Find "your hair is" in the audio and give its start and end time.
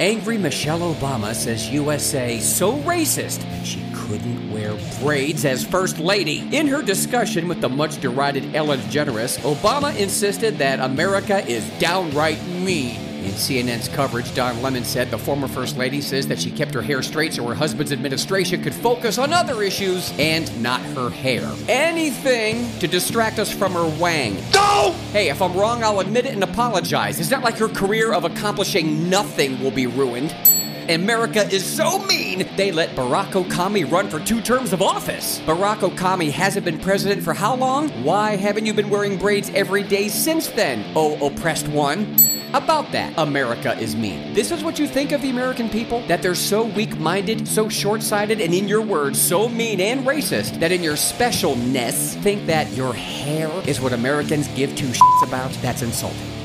52.72-53.78